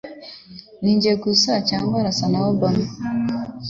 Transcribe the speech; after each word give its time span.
Ninjye 0.81 1.11
gusa 1.23 1.51
cyangwa 1.69 1.95
arasa 2.01 2.25
na 2.31 2.39
Obama? 2.51 2.85